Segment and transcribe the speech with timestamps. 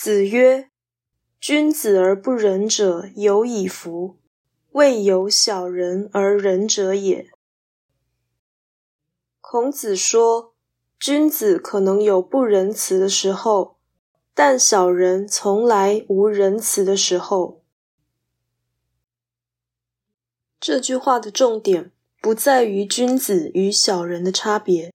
[0.00, 0.70] 子曰
[1.42, 4.16] ：“君子而不仁者，有以夫！
[4.70, 7.28] 未有小人而仁者也。”
[9.42, 10.54] 孔子说，
[11.00, 13.78] 君子可能有不仁慈的时候，
[14.34, 17.64] 但小人从来无仁慈的时候。
[20.60, 21.90] 这句话的重点
[22.22, 24.94] 不在于君子与小人的差别，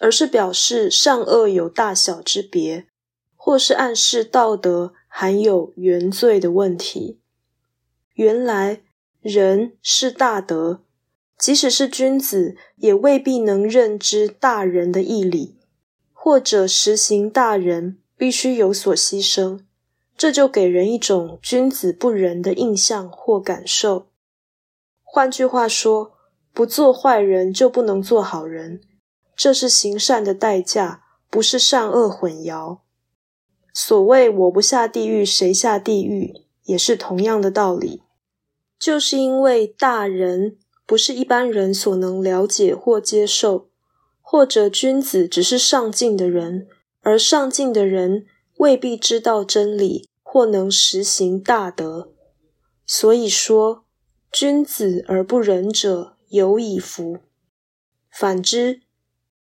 [0.00, 2.88] 而是表示善恶有大小之别。
[3.48, 7.18] 或是暗示道德含有原罪的问题。
[8.12, 8.82] 原来
[9.22, 10.82] 人是大德，
[11.38, 15.56] 即使是君子，也未必能认知大人的义理，
[16.12, 19.60] 或者实行大人必须有所牺牲。
[20.14, 24.08] 这就给人一种君子不仁的印象或感受。
[25.02, 26.12] 换句话说，
[26.52, 28.82] 不做坏人就不能做好人，
[29.34, 32.80] 这是行善的代价，不是善恶混淆。
[33.80, 36.34] 所谓“我不下地狱，谁下地狱”，
[36.66, 38.02] 也是同样的道理。
[38.76, 43.68] 就是因为大人不是一般人所能了解或接受，
[44.20, 46.66] 或者君子只是上进的人，
[47.02, 52.12] 而上进的人未必知道真理或能实行大德。
[52.84, 53.84] 所以说，
[54.32, 57.18] 君子而不仁者，有以夫。
[58.10, 58.80] 反之，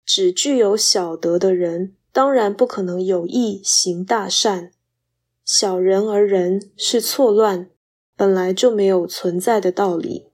[0.05, 1.95] 只具有小德的人。
[2.17, 4.71] 当然不可能有意行大善，
[5.45, 7.69] 小人而人是错乱，
[8.17, 10.31] 本来就没有存在的道理。